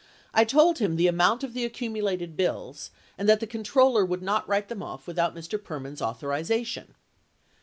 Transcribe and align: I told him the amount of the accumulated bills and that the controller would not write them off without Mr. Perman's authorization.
I 0.33 0.45
told 0.45 0.79
him 0.79 0.95
the 0.95 1.05
amount 1.05 1.43
of 1.43 1.53
the 1.53 1.63
accumulated 1.63 2.35
bills 2.35 2.89
and 3.19 3.29
that 3.29 3.39
the 3.39 3.45
controller 3.45 4.03
would 4.03 4.23
not 4.23 4.47
write 4.49 4.67
them 4.67 4.81
off 4.81 5.05
without 5.05 5.35
Mr. 5.35 5.61
Perman's 5.61 6.01
authorization. 6.01 6.95